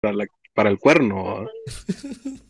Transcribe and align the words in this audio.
para, 0.00 0.14
la- 0.14 0.26
para 0.54 0.70
el 0.70 0.78
cuerno. 0.78 1.46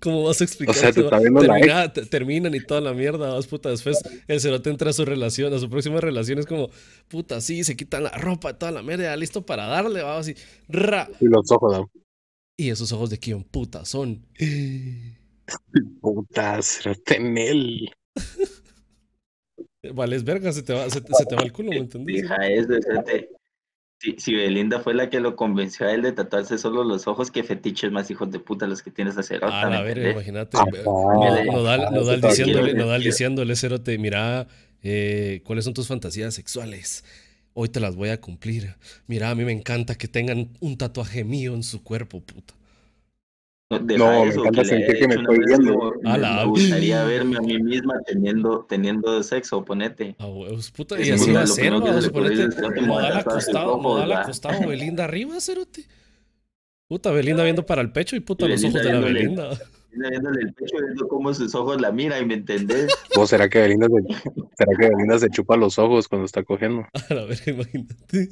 ¿Cómo 0.00 0.24
vas 0.24 0.40
a 0.40 0.44
explicar? 0.44 0.74
O 0.74 0.78
sea, 0.78 0.92
te 0.92 1.00
eso? 1.00 1.08
está 1.08 1.18
viendo 1.20 1.40
la 1.42 1.54
Termina- 1.54 1.92
te- 1.92 2.06
terminan 2.06 2.54
y 2.54 2.60
toda 2.60 2.80
la 2.80 2.92
mierda, 2.92 3.32
vas 3.34 3.46
puta. 3.46 3.70
Después 3.70 3.98
el 4.26 4.40
cerote 4.40 4.70
entra 4.70 4.90
a 4.90 4.92
su 4.92 5.04
relación, 5.04 5.52
a 5.54 5.58
su 5.58 5.70
próxima 5.70 6.00
relación 6.00 6.38
es 6.38 6.46
como, 6.46 6.70
puta, 7.08 7.40
sí, 7.40 7.62
se 7.64 7.76
quitan 7.76 8.02
la 8.04 8.10
ropa, 8.10 8.58
toda 8.58 8.72
la 8.72 8.82
mierda, 8.82 9.04
ya 9.04 9.16
listo 9.16 9.46
para 9.46 9.66
darle, 9.66 10.02
va 10.02 10.18
así, 10.18 10.34
ra. 10.68 11.08
Y 11.20 11.26
los 11.26 11.50
ojos, 11.52 11.78
¿no? 11.78 11.90
Y 12.56 12.70
esos 12.70 12.90
ojos 12.92 13.08
de 13.10 13.18
quién 13.18 13.44
puta 13.44 13.84
son. 13.84 14.26
Putas, 16.00 16.80
tenel. 17.06 17.90
Vales 19.94 20.24
verga, 20.24 20.52
se 20.52 20.62
te 20.64 20.74
va, 20.74 20.90
se 20.90 21.00
te, 21.00 21.14
se 21.14 21.24
te 21.24 21.36
va 21.36 21.42
el 21.42 21.52
culo, 21.52 21.70
¿me 21.70 21.78
entendés? 21.78 22.22
Deja 22.22 22.48
eso, 22.48 22.74
espérate. 22.74 23.30
Si, 24.00 24.14
si 24.18 24.32
Belinda 24.32 24.78
fue 24.78 24.94
la 24.94 25.10
que 25.10 25.18
lo 25.18 25.34
convenció 25.34 25.86
a 25.86 25.92
él 25.92 26.02
de 26.02 26.12
tatuarse 26.12 26.56
solo 26.56 26.84
los 26.84 27.08
ojos, 27.08 27.32
que 27.32 27.42
fetiches 27.42 27.90
más 27.90 28.10
hijos 28.10 28.30
de 28.30 28.38
puta 28.38 28.66
los 28.68 28.80
que 28.80 28.92
tienes 28.92 29.16
a 29.16 29.20
hacer. 29.20 29.44
A 29.44 29.68
la 29.68 29.82
verga, 29.82 30.10
imagínate. 30.10 30.56
Nodal, 30.84 31.92
Nodal 31.92 32.20
diciéndole. 32.20 32.74
Nodal 32.74 33.02
diciéndole, 33.02 33.56
cerote, 33.56 33.98
mira, 33.98 34.46
eh, 34.84 35.42
¿cuáles 35.44 35.64
son 35.64 35.74
tus 35.74 35.88
fantasías 35.88 36.32
sexuales? 36.32 37.04
Hoy 37.54 37.70
te 37.70 37.80
las 37.80 37.96
voy 37.96 38.10
a 38.10 38.20
cumplir. 38.20 38.76
Mira, 39.08 39.30
a 39.30 39.34
mí 39.34 39.44
me 39.44 39.52
encanta 39.52 39.96
que 39.96 40.06
tengan 40.06 40.50
un 40.60 40.78
tatuaje 40.78 41.24
mío 41.24 41.54
en 41.54 41.64
su 41.64 41.82
cuerpo, 41.82 42.20
puta. 42.20 42.54
No, 43.70 43.78
deja 43.80 43.98
No, 44.02 44.24
me 44.24 44.30
eso, 44.30 44.40
encanta 44.40 44.62
le 44.62 44.68
sentir 44.68 44.98
que 44.98 45.08
me 45.08 45.14
estoy 45.16 45.38
viendo. 45.46 45.92
Me, 46.02 46.18
me 46.18 46.44
gustaría 46.46 47.04
verme 47.04 47.36
a 47.36 47.40
mí 47.40 47.58
misma 47.62 47.94
teniendo, 48.06 48.64
teniendo 48.66 49.22
sexo, 49.22 49.62
ponete. 49.62 50.16
A 50.18 50.26
huevos, 50.26 50.70
puta. 50.70 50.98
Y 50.98 51.10
así 51.10 51.30
va 51.32 51.40
a 51.40 51.42
lo 51.42 51.46
ser, 51.48 51.64
que 51.64 51.70
vamos 51.70 53.02
me 53.02 53.08
tatuar 53.18 53.42
sus 53.42 53.54
acostado, 53.54 53.82
va. 53.82 54.20
acostado, 54.22 54.66
Belinda 54.68 55.04
arriba, 55.04 55.38
cerote. 55.40 55.84
Puta, 56.88 57.10
Belinda 57.12 57.44
viendo 57.44 57.66
para 57.66 57.82
el 57.82 57.92
pecho 57.92 58.16
y 58.16 58.20
puta 58.20 58.46
Y 58.46 58.48
los 58.48 58.62
Belinda 58.62 58.80
ojos 58.80 58.86
de 58.86 58.92
la 58.94 59.00
viéndole. 59.00 59.20
Belinda. 59.20 59.48
Viendo- 59.50 59.78
Viéndole 60.10 60.40
el 60.42 60.54
pecho, 60.54 60.76
viendo 60.84 61.08
cómo 61.08 61.34
sus 61.34 61.54
ojos 61.54 61.80
la 61.80 61.90
miran, 61.92 62.26
¿me 62.26 62.34
entendés? 62.34 62.94
¿O 63.16 63.26
será 63.26 63.48
que 63.48 63.60
Belinda 63.60 63.86
se, 63.88 64.14
será 64.56 64.72
que 64.78 64.88
Belinda 64.88 65.18
se 65.18 65.28
chupa 65.28 65.56
los 65.56 65.78
ojos 65.78 66.08
cuando 66.08 66.24
está 66.24 66.42
cogiendo? 66.42 66.86
A 67.10 67.14
la 67.14 67.24
verga, 67.24 67.50
imagínate. 67.52 68.28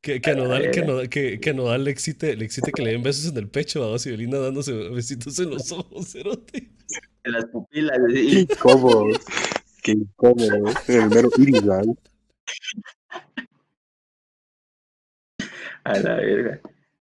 Que, 0.00 0.20
que, 0.20 0.30
a 0.30 0.34
Nodal, 0.34 0.70
que, 0.70 0.82
Nodal, 0.82 1.08
que, 1.08 1.40
que 1.40 1.50
a 1.50 1.52
Nodal 1.52 1.84
le 1.84 1.90
excite, 1.90 2.36
le 2.36 2.44
excite 2.44 2.70
que 2.70 2.82
le 2.82 2.92
den 2.92 3.02
besos 3.02 3.32
en 3.32 3.38
el 3.38 3.48
pecho, 3.48 3.80
vamos, 3.80 4.06
y 4.06 4.10
Belinda 4.10 4.38
dándose 4.38 4.72
besitos 4.72 5.38
en 5.40 5.50
los 5.50 5.72
ojos, 5.72 6.12
cerote. 6.12 6.70
En 7.24 7.32
las 7.32 7.46
pupilas. 7.46 7.98
Qué 8.06 8.40
incómodo. 8.40 9.06
Qué 9.82 9.92
incómodo. 9.92 10.72
El 10.86 11.08
mero 11.08 11.30
iris, 11.38 11.64
¿vale? 11.64 11.94
a 15.84 15.98
la 15.98 16.14
verga. 16.16 16.60